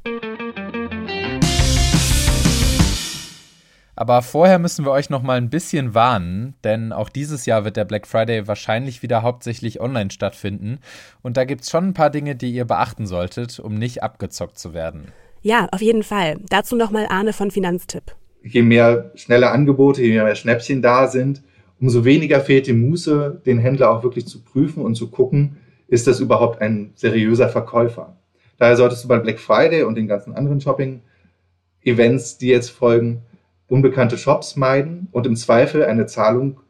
Aber 3.96 4.22
vorher 4.22 4.58
müssen 4.58 4.84
wir 4.84 4.90
euch 4.90 5.08
noch 5.08 5.22
mal 5.22 5.36
ein 5.36 5.50
bisschen 5.50 5.94
warnen, 5.94 6.54
denn 6.64 6.92
auch 6.92 7.08
dieses 7.08 7.46
Jahr 7.46 7.64
wird 7.64 7.76
der 7.76 7.84
Black 7.84 8.06
Friday 8.06 8.48
wahrscheinlich 8.48 9.02
wieder 9.02 9.22
hauptsächlich 9.22 9.80
online 9.80 10.10
stattfinden. 10.10 10.78
Und 11.22 11.36
da 11.36 11.44
gibt 11.44 11.62
es 11.62 11.70
schon 11.70 11.88
ein 11.88 11.94
paar 11.94 12.10
Dinge, 12.10 12.34
die 12.34 12.50
ihr 12.50 12.64
beachten 12.64 13.06
solltet, 13.06 13.60
um 13.60 13.74
nicht 13.74 14.02
abgezockt 14.02 14.58
zu 14.58 14.74
werden. 14.74 15.12
Ja, 15.42 15.68
auf 15.70 15.82
jeden 15.82 16.02
Fall. 16.02 16.38
Dazu 16.48 16.74
nochmal 16.74 17.06
Arne 17.08 17.32
von 17.32 17.50
Finanztipp. 17.50 18.14
Je 18.42 18.62
mehr 18.62 19.12
schnelle 19.14 19.50
Angebote, 19.50 20.02
je 20.02 20.22
mehr 20.22 20.34
Schnäppchen 20.34 20.82
da 20.82 21.06
sind, 21.06 21.42
umso 21.80 22.04
weniger 22.04 22.40
fehlt 22.40 22.66
die 22.66 22.72
Muße, 22.72 23.42
den 23.46 23.58
Händler 23.58 23.90
auch 23.90 24.02
wirklich 24.02 24.26
zu 24.26 24.42
prüfen 24.42 24.82
und 24.82 24.96
zu 24.96 25.10
gucken, 25.10 25.58
ist 25.86 26.06
das 26.06 26.20
überhaupt 26.20 26.60
ein 26.60 26.92
seriöser 26.94 27.48
Verkäufer. 27.48 28.16
Daher 28.58 28.76
solltest 28.76 29.04
du 29.04 29.08
bei 29.08 29.18
Black 29.18 29.38
Friday 29.38 29.82
und 29.82 29.94
den 29.96 30.08
ganzen 30.08 30.34
anderen 30.34 30.60
Shopping-Events, 30.60 32.38
die 32.38 32.48
jetzt 32.48 32.70
folgen, 32.70 33.22
unbekannte 33.68 34.18
Shops 34.18 34.56
meiden 34.56 35.08
und 35.12 35.26
im 35.26 35.36
Zweifel 35.36 35.84
eine 35.84 36.06
Zahlung 36.06 36.60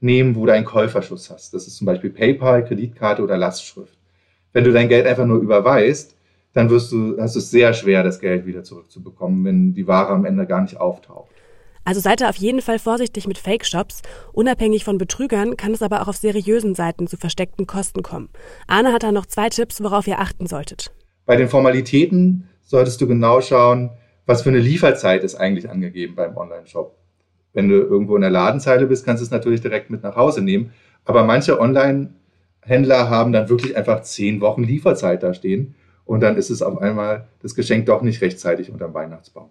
nehmen, 0.00 0.34
wo 0.34 0.46
du 0.46 0.52
einen 0.52 0.64
Käuferschutz 0.64 1.30
hast. 1.30 1.54
Das 1.54 1.66
ist 1.66 1.76
zum 1.76 1.86
Beispiel 1.86 2.10
PayPal, 2.10 2.64
Kreditkarte 2.64 3.22
oder 3.22 3.36
Lastschrift. 3.36 3.98
Wenn 4.52 4.64
du 4.64 4.72
dein 4.72 4.88
Geld 4.88 5.06
einfach 5.06 5.26
nur 5.26 5.38
überweist, 5.38 6.16
dann 6.52 6.70
wirst 6.70 6.90
du, 6.90 7.16
hast 7.20 7.36
du 7.36 7.38
es 7.38 7.50
sehr 7.50 7.72
schwer, 7.74 8.02
das 8.02 8.18
Geld 8.18 8.46
wieder 8.46 8.64
zurückzubekommen, 8.64 9.44
wenn 9.44 9.74
die 9.74 9.86
Ware 9.86 10.08
am 10.08 10.24
Ende 10.24 10.46
gar 10.46 10.62
nicht 10.62 10.78
auftaucht. 10.78 11.30
Also 11.84 12.00
seid 12.00 12.20
ihr 12.20 12.28
auf 12.28 12.36
jeden 12.36 12.60
Fall 12.60 12.78
vorsichtig 12.78 13.26
mit 13.26 13.38
Fake-Shops. 13.38 14.02
Unabhängig 14.32 14.84
von 14.84 14.98
Betrügern 14.98 15.56
kann 15.56 15.72
es 15.72 15.82
aber 15.82 16.02
auch 16.02 16.08
auf 16.08 16.16
seriösen 16.16 16.74
Seiten 16.74 17.06
zu 17.06 17.16
versteckten 17.16 17.66
Kosten 17.66 18.02
kommen. 18.02 18.28
Arne 18.66 18.92
hat 18.92 19.02
da 19.02 19.12
noch 19.12 19.26
zwei 19.26 19.48
Tipps, 19.48 19.82
worauf 19.82 20.06
ihr 20.06 20.18
achten 20.18 20.46
solltet. 20.46 20.92
Bei 21.24 21.36
den 21.36 21.48
Formalitäten 21.48 22.48
solltest 22.62 23.00
du 23.00 23.06
genau 23.06 23.40
schauen, 23.40 23.90
was 24.26 24.42
für 24.42 24.50
eine 24.50 24.58
Lieferzeit 24.58 25.24
ist 25.24 25.34
eigentlich 25.34 25.70
angegeben 25.70 26.14
beim 26.14 26.36
Online-Shop. 26.36 26.96
Wenn 27.52 27.68
du 27.68 27.76
irgendwo 27.76 28.14
in 28.16 28.22
der 28.22 28.30
Ladenzeile 28.30 28.86
bist, 28.86 29.04
kannst 29.04 29.20
du 29.20 29.24
es 29.24 29.30
natürlich 29.30 29.60
direkt 29.60 29.90
mit 29.90 30.02
nach 30.02 30.16
Hause 30.16 30.42
nehmen. 30.42 30.72
Aber 31.04 31.24
manche 31.24 31.60
Online-Händler 31.60 33.10
haben 33.10 33.32
dann 33.32 33.48
wirklich 33.48 33.76
einfach 33.76 34.02
zehn 34.02 34.40
Wochen 34.40 34.62
Lieferzeit 34.62 35.22
da 35.22 35.34
stehen. 35.34 35.74
Und 36.04 36.20
dann 36.20 36.36
ist 36.36 36.50
es 36.50 36.62
auf 36.62 36.78
einmal 36.80 37.28
das 37.42 37.54
Geschenk 37.54 37.86
doch 37.86 38.02
nicht 38.02 38.20
rechtzeitig 38.20 38.70
unterm 38.70 38.94
Weihnachtsbaum. 38.94 39.48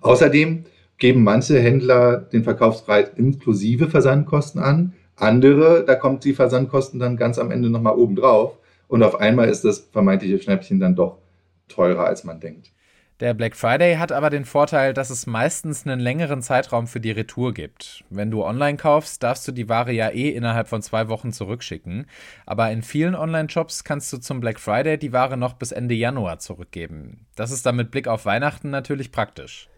Außerdem 0.00 0.64
geben 0.98 1.24
manche 1.24 1.58
Händler 1.58 2.18
den 2.18 2.44
Verkaufspreis 2.44 3.10
inklusive 3.16 3.88
Versandkosten 3.88 4.60
an. 4.60 4.94
Andere, 5.16 5.84
da 5.84 5.94
kommt 5.94 6.24
die 6.24 6.34
Versandkosten 6.34 7.00
dann 7.00 7.16
ganz 7.16 7.38
am 7.38 7.50
Ende 7.50 7.70
nochmal 7.70 7.96
oben 7.96 8.16
drauf. 8.16 8.58
Und 8.88 9.02
auf 9.02 9.18
einmal 9.20 9.48
ist 9.48 9.64
das 9.64 9.80
vermeintliche 9.92 10.38
Schnäppchen 10.40 10.78
dann 10.78 10.94
doch 10.94 11.18
teurer, 11.68 12.04
als 12.04 12.24
man 12.24 12.40
denkt. 12.40 12.70
Der 13.20 13.32
Black 13.32 13.56
Friday 13.56 13.96
hat 13.96 14.12
aber 14.12 14.28
den 14.28 14.44
Vorteil, 14.44 14.92
dass 14.92 15.08
es 15.08 15.26
meistens 15.26 15.86
einen 15.86 16.00
längeren 16.00 16.42
Zeitraum 16.42 16.86
für 16.86 17.00
die 17.00 17.12
Retour 17.12 17.54
gibt. 17.54 18.04
Wenn 18.10 18.30
du 18.30 18.44
online 18.44 18.76
kaufst, 18.76 19.22
darfst 19.22 19.48
du 19.48 19.52
die 19.52 19.70
Ware 19.70 19.90
ja 19.92 20.10
eh 20.10 20.28
innerhalb 20.28 20.68
von 20.68 20.82
zwei 20.82 21.08
Wochen 21.08 21.32
zurückschicken. 21.32 22.06
Aber 22.44 22.70
in 22.70 22.82
vielen 22.82 23.14
Online-Shops 23.14 23.84
kannst 23.84 24.12
du 24.12 24.18
zum 24.18 24.40
Black 24.40 24.60
Friday 24.60 24.98
die 24.98 25.14
Ware 25.14 25.38
noch 25.38 25.54
bis 25.54 25.72
Ende 25.72 25.94
Januar 25.94 26.40
zurückgeben. 26.40 27.26
Das 27.36 27.52
ist 27.52 27.64
dann 27.64 27.76
mit 27.76 27.90
Blick 27.90 28.06
auf 28.06 28.26
Weihnachten 28.26 28.68
natürlich 28.68 29.12
praktisch. 29.12 29.70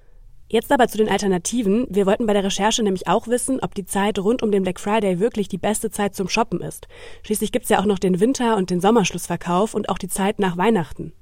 Jetzt 0.48 0.72
aber 0.72 0.88
zu 0.88 0.98
den 0.98 1.08
Alternativen. 1.08 1.86
Wir 1.90 2.06
wollten 2.06 2.26
bei 2.26 2.32
der 2.32 2.42
Recherche 2.42 2.82
nämlich 2.82 3.06
auch 3.06 3.28
wissen, 3.28 3.60
ob 3.60 3.72
die 3.74 3.84
Zeit 3.84 4.18
rund 4.18 4.42
um 4.42 4.50
den 4.50 4.64
Black 4.64 4.80
Friday 4.80 5.20
wirklich 5.20 5.46
die 5.46 5.58
beste 5.58 5.90
Zeit 5.90 6.16
zum 6.16 6.28
Shoppen 6.28 6.60
ist. 6.60 6.88
Schließlich 7.22 7.52
gibt's 7.52 7.68
ja 7.68 7.78
auch 7.78 7.84
noch 7.84 8.00
den 8.00 8.18
Winter- 8.18 8.56
und 8.56 8.70
den 8.70 8.80
Sommerschlussverkauf 8.80 9.74
und 9.74 9.90
auch 9.90 9.98
die 9.98 10.08
Zeit 10.08 10.40
nach 10.40 10.56
Weihnachten. 10.56 11.12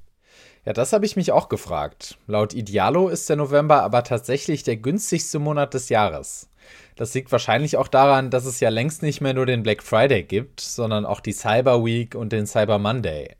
Ja, 0.67 0.73
das 0.73 0.91
habe 0.91 1.05
ich 1.05 1.15
mich 1.15 1.31
auch 1.31 1.47
gefragt. 1.47 2.17
Laut 2.27 2.53
Idealo 2.53 3.07
ist 3.07 3.29
der 3.29 3.37
November 3.37 3.83
aber 3.83 4.03
tatsächlich 4.03 4.63
der 4.63 4.75
günstigste 4.75 5.39
Monat 5.39 5.73
des 5.73 5.87
Jahres. 5.87 6.49
Das 6.97 7.13
liegt 7.13 7.31
wahrscheinlich 7.31 7.77
auch 7.77 7.87
daran, 7.87 8.31
dass 8.31 8.43
es 8.45 8.59
ja 8.59 8.67
längst 8.67 9.01
nicht 9.01 9.21
mehr 9.21 9.33
nur 9.33 9.45
den 9.45 9.63
Black 9.63 9.81
Friday 9.81 10.23
gibt, 10.23 10.59
sondern 10.59 11.05
auch 11.05 11.21
die 11.21 11.31
Cyber 11.31 11.85
Week 11.85 12.15
und 12.15 12.33
den 12.33 12.45
Cyber 12.45 12.79
Monday. 12.79 13.33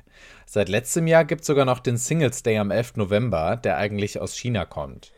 Seit 0.45 0.69
letztem 0.69 1.05
Jahr 1.05 1.25
gibt 1.25 1.41
es 1.41 1.47
sogar 1.47 1.65
noch 1.65 1.79
den 1.79 1.97
Singles 1.97 2.43
Day 2.43 2.59
am 2.59 2.71
11. 2.71 2.95
November, 2.95 3.57
der 3.57 3.75
eigentlich 3.75 4.21
aus 4.21 4.37
China 4.37 4.63
kommt. 4.63 5.11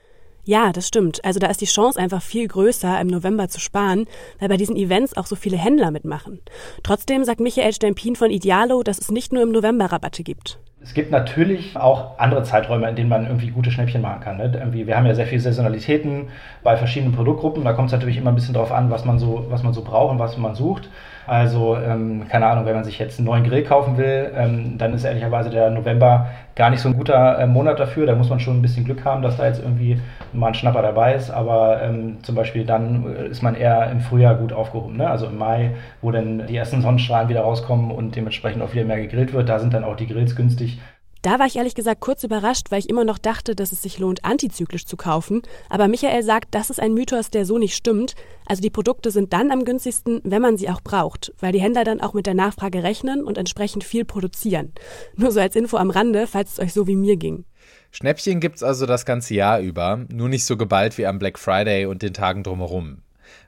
Ja, 0.46 0.72
das 0.72 0.88
stimmt. 0.88 1.24
Also 1.24 1.40
da 1.40 1.46
ist 1.46 1.62
die 1.62 1.66
Chance 1.66 2.00
einfach 2.00 2.24
viel 2.24 2.48
größer, 2.48 3.00
im 3.00 3.06
November 3.06 3.50
zu 3.50 3.60
sparen, 3.60 4.08
weil 4.40 4.50
bei 4.50 4.58
diesen 4.58 4.78
Events 4.78 5.16
auch 5.16 5.28
so 5.28 5.36
viele 5.36 5.58
Händler 5.58 5.92
mitmachen. 5.92 6.42
Trotzdem 6.82 7.24
sagt 7.24 7.40
Michael 7.40 7.72
Stempin 7.72 8.16
von 8.16 8.32
Idealo, 8.32 8.82
dass 8.82 8.98
es 8.98 9.12
nicht 9.12 9.32
nur 9.32 9.44
im 9.44 9.52
November 9.52 9.92
Rabatte 9.92 10.24
gibt. 10.24 10.60
Es 10.82 10.94
gibt 10.94 11.12
natürlich 11.12 11.76
auch 11.76 12.18
andere 12.20 12.44
Zeiträume, 12.44 12.90
in 12.90 12.96
denen 12.96 13.10
man 13.10 13.26
irgendwie 13.26 13.52
gute 13.52 13.70
Schnäppchen 13.70 14.02
machen 14.02 14.22
kann. 14.22 14.38
Ne? 14.38 14.72
Wir 14.72 14.96
haben 14.96 15.06
ja 15.06 15.14
sehr 15.14 15.28
viele 15.28 15.42
Saisonalitäten 15.42 16.30
bei 16.64 16.78
verschiedenen 16.78 17.14
Produktgruppen. 17.14 17.66
Da 17.66 17.74
kommt 17.74 17.88
es 17.88 17.92
natürlich 17.92 18.16
immer 18.16 18.32
ein 18.32 18.36
bisschen 18.36 18.54
drauf 18.54 18.72
an, 18.72 18.90
was 18.90 19.04
man 19.04 19.20
so, 19.20 19.46
was 19.50 19.62
man 19.62 19.74
so 19.74 19.84
braucht 19.84 20.12
und 20.12 20.20
was 20.20 20.38
man 20.38 20.56
sucht. 20.56 20.90
Also, 21.30 21.78
ähm, 21.78 22.28
keine 22.28 22.48
Ahnung, 22.48 22.66
wenn 22.66 22.74
man 22.74 22.84
sich 22.84 22.98
jetzt 22.98 23.20
einen 23.20 23.28
neuen 23.28 23.44
Grill 23.44 23.64
kaufen 23.64 23.98
will, 23.98 24.32
ähm, 24.36 24.80
dann 24.80 24.96
ist 24.96 25.04
ehrlicherweise 25.04 25.52
der 25.52 25.70
November 25.70 26.26
gar 26.56 26.72
nicht 26.72 26.80
so 26.80 26.90
ein 26.90 26.98
guter 26.98 27.38
äh, 27.38 27.46
Monat 27.46 27.80
dafür. 27.80 28.08
Da 28.08 28.16
muss 28.16 28.32
man 28.32 28.40
schon 28.40 28.58
ein 28.58 28.64
bisschen 28.64 28.84
Glück 28.84 29.06
haben, 29.06 29.22
dass 29.22 29.38
da 29.38 29.46
jetzt 29.46 29.62
irgendwie 29.62 30.00
mal 30.34 30.48
ein 30.48 30.54
Schnapper 30.56 30.82
dabei 30.82 31.14
ist. 31.14 31.30
Aber 31.30 31.84
ähm, 31.84 32.18
zum 32.24 32.34
Beispiel 32.34 32.66
dann 32.66 33.16
äh, 33.16 33.28
ist 33.28 33.44
man 33.44 33.54
eher 33.54 33.92
im 33.92 34.00
Frühjahr 34.00 34.34
gut 34.34 34.54
aufgehoben. 34.54 34.98
Ne? 34.98 35.08
Also 35.08 35.28
im 35.28 35.38
Mai, 35.38 35.76
wo 36.02 36.10
dann 36.10 36.48
die 36.48 36.58
ersten 36.58 36.82
Sonnenstrahlen 36.82 37.30
wieder 37.30 37.42
rauskommen 37.42 37.92
und 37.92 38.16
dementsprechend 38.16 38.64
auch 38.64 38.74
wieder 38.74 38.86
mehr 38.86 39.00
gegrillt 39.00 39.32
wird, 39.32 39.50
da 39.50 39.60
sind 39.60 39.76
dann 39.76 39.84
auch 39.84 39.96
die 39.96 40.08
Grills 40.08 40.36
günstig. 40.36 40.80
Da 41.22 41.38
war 41.38 41.48
ich 41.48 41.58
ehrlich 41.58 41.76
gesagt 41.76 42.00
kurz 42.00 42.24
überrascht, 42.24 42.68
weil 42.72 42.80
ich 42.80 42.90
immer 42.90 43.04
noch 43.04 43.18
dachte, 43.18 43.54
dass 43.54 43.74
es 43.74 43.82
sich 43.82 44.00
lohnt, 44.00 44.24
antizyklisch 44.24 44.86
zu 44.86 44.96
kaufen. 44.96 45.42
Aber 45.70 45.90
Michael 45.90 46.24
sagt, 46.24 46.56
das 46.56 46.70
ist 46.70 46.80
ein 46.80 46.94
Mythos, 46.94 47.30
der 47.30 47.46
so 47.46 47.58
nicht 47.58 47.76
stimmt. 47.76 48.16
Also 48.46 48.62
die 48.62 48.70
Produkte 48.70 49.12
sind 49.12 49.34
dann 49.34 49.52
am 49.52 49.66
günstigsten, 49.66 50.22
wenn 50.24 50.42
man 50.42 50.58
sie 50.58 50.70
auch 50.70 50.82
braucht, 50.82 51.34
weil 51.40 51.52
die 51.52 51.62
Händler 51.62 51.84
dann 51.84 52.00
auch 52.00 52.14
mit 52.14 52.26
der 52.26 52.36
Nachfrage 52.36 52.84
rechnen 52.84 53.24
und 53.24 53.38
entsprechend 53.38 53.84
viel 53.84 54.06
produzieren. 54.06 54.72
Nur 55.18 55.32
so 55.32 55.42
als 55.42 55.58
Info 55.58 55.76
am 55.76 55.90
Rande, 55.90 56.26
falls 56.26 56.54
es 56.54 56.60
euch 56.60 56.74
so 56.74 56.88
wie 56.88 56.96
mir 56.96 57.18
ging. 57.18 57.44
Schnäppchen 57.92 58.40
gibt's 58.40 58.64
also 58.64 58.86
das 58.86 59.06
ganze 59.06 59.34
Jahr 59.34 59.60
über, 59.60 60.06
nur 60.10 60.30
nicht 60.30 60.46
so 60.46 60.56
geballt 60.56 60.98
wie 60.98 61.06
am 61.06 61.20
Black 61.20 61.38
Friday 61.38 61.86
und 61.86 62.02
den 62.02 62.14
Tagen 62.14 62.44
drumherum. 62.44 63.00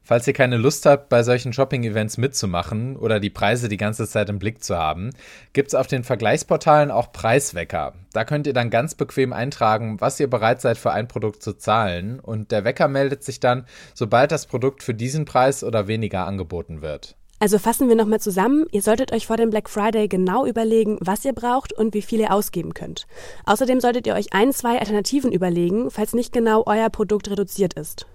Falls 0.04 0.28
ihr 0.28 0.34
keine 0.34 0.58
Lust 0.58 0.86
habt, 0.86 1.10
bei 1.10 1.24
solchen 1.24 1.54
Shopping-Events 1.54 2.18
mitzumachen 2.18 2.98
oder 2.98 3.20
die 3.20 3.30
Preise 3.30 3.70
die 3.70 3.78
ganze 3.78 4.08
Zeit 4.08 4.30
im 4.30 4.40
Blick 4.40 4.64
zu 4.64 4.78
haben, 4.78 5.12
gibt 5.54 5.70
es 5.70 5.76
auf 5.76 5.88
den 5.88 6.04
Vergleichsportalen 6.04 6.92
auch 6.92 7.12
Preiswecker. 7.12 7.94
Da 8.14 8.26
könnt 8.26 8.48
ihr 8.48 8.54
dann 8.54 8.70
ganz 8.70 8.96
bequem 8.96 9.34
eintragen, 9.34 10.02
was 10.02 10.20
ihr 10.20 10.30
bereit 10.30 10.62
seid 10.62 10.78
für 10.78 10.92
ein 10.92 11.08
Produkt 11.08 11.44
zu 11.44 11.54
zahlen 11.54 12.20
und 12.20 12.52
der 12.52 12.64
Wecker 12.64 12.88
meldet 12.88 13.24
sich 13.24 13.40
dann, 13.40 13.66
sobald 13.94 14.32
das 14.32 14.48
Produkt 14.48 14.84
für 14.84 14.94
diesen 14.94 15.26
Preis 15.26 15.64
oder 15.64 15.88
weniger 15.88 16.26
angeboten 16.26 16.82
wird. 16.82 17.16
Also 17.42 17.58
fassen 17.58 17.90
wir 17.90 17.96
nochmal 17.96 18.20
zusammen. 18.20 18.68
Ihr 18.72 18.84
solltet 18.84 19.12
euch 19.12 19.26
vor 19.26 19.36
dem 19.36 19.50
Black 19.50 19.68
Friday 19.68 20.08
genau 20.08 20.46
überlegen, 20.46 21.00
was 21.02 21.26
ihr 21.26 21.34
braucht 21.34 21.74
und 21.74 21.96
wie 21.96 22.04
viel 22.04 22.20
ihr 22.20 22.32
ausgeben 22.32 22.76
könnt. 22.76 23.08
Außerdem 23.48 23.80
solltet 23.80 24.06
ihr 24.06 24.14
euch 24.14 24.32
ein, 24.32 24.54
zwei 24.54 24.78
Alternativen 24.78 25.32
überlegen, 25.32 25.90
falls 25.90 26.14
nicht 26.14 26.34
genau 26.34 26.64
euer 26.68 26.92
Produkt 26.92 27.32
reduziert 27.32 27.74
ist. 27.74 28.06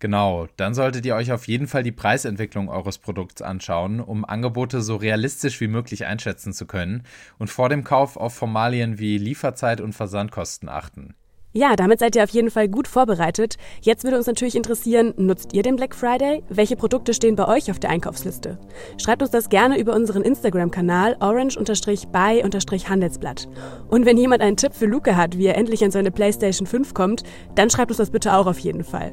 Genau, 0.00 0.46
dann 0.56 0.74
solltet 0.74 1.04
ihr 1.06 1.16
euch 1.16 1.32
auf 1.32 1.48
jeden 1.48 1.66
Fall 1.66 1.82
die 1.82 1.90
Preisentwicklung 1.90 2.68
eures 2.68 2.98
Produkts 2.98 3.42
anschauen, 3.42 3.98
um 4.00 4.24
Angebote 4.24 4.80
so 4.80 4.94
realistisch 4.94 5.60
wie 5.60 5.66
möglich 5.66 6.06
einschätzen 6.06 6.52
zu 6.52 6.66
können 6.66 7.02
und 7.38 7.50
vor 7.50 7.68
dem 7.68 7.82
Kauf 7.82 8.16
auf 8.16 8.32
Formalien 8.32 9.00
wie 9.00 9.18
Lieferzeit 9.18 9.80
und 9.80 9.94
Versandkosten 9.94 10.68
achten. 10.68 11.16
Ja, 11.52 11.74
damit 11.74 11.98
seid 11.98 12.14
ihr 12.14 12.22
auf 12.22 12.30
jeden 12.30 12.50
Fall 12.50 12.68
gut 12.68 12.86
vorbereitet. 12.86 13.56
Jetzt 13.80 14.04
würde 14.04 14.18
uns 14.18 14.28
natürlich 14.28 14.54
interessieren, 14.54 15.14
nutzt 15.16 15.52
ihr 15.54 15.64
den 15.64 15.74
Black 15.74 15.96
Friday? 15.96 16.44
Welche 16.48 16.76
Produkte 16.76 17.12
stehen 17.14 17.34
bei 17.34 17.48
euch 17.48 17.68
auf 17.70 17.80
der 17.80 17.90
Einkaufsliste? 17.90 18.60
Schreibt 19.02 19.22
uns 19.22 19.32
das 19.32 19.48
gerne 19.48 19.80
über 19.80 19.96
unseren 19.96 20.22
Instagram-Kanal 20.22 21.16
orange-by-handelsblatt. 21.18 23.48
Und 23.88 24.06
wenn 24.06 24.18
jemand 24.18 24.42
einen 24.42 24.58
Tipp 24.58 24.74
für 24.74 24.86
Luca 24.86 25.16
hat, 25.16 25.38
wie 25.38 25.46
er 25.46 25.56
endlich 25.56 25.82
an 25.82 25.90
seine 25.90 26.12
PlayStation 26.12 26.68
5 26.68 26.94
kommt, 26.94 27.24
dann 27.56 27.70
schreibt 27.70 27.90
uns 27.90 27.98
das 27.98 28.10
bitte 28.10 28.34
auch 28.34 28.46
auf 28.46 28.60
jeden 28.60 28.84
Fall. 28.84 29.12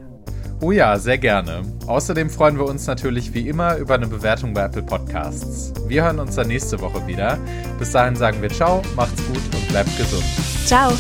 Oh 0.62 0.71
ja, 0.71 0.97
sehr 0.97 1.17
gerne. 1.17 1.63
Außerdem 1.85 2.29
freuen 2.29 2.57
wir 2.57 2.65
uns 2.65 2.88
natürlich 2.88 3.33
wie 3.33 3.47
immer 3.47 3.75
über 3.77 3.95
eine 3.95 4.07
Bewertung 4.07 4.53
bei 4.53 4.63
Apple 4.63 4.83
Podcasts. 4.83 5.74
Wir 5.88 6.03
hören 6.03 6.19
uns 6.19 6.35
dann 6.35 6.47
nächste 6.47 6.79
Woche 6.79 7.05
wieder. 7.05 7.38
Bis 7.77 7.91
dahin 7.91 8.15
sagen 8.15 8.41
wir 8.41 8.50
ciao, 8.50 8.81
macht's 8.95 9.21
gut 9.27 9.41
und 9.53 9.67
bleibt 9.67 9.95
gesund. 9.97 10.24
Ciao. 10.65 10.91